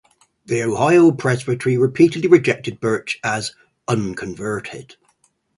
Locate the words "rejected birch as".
2.27-3.53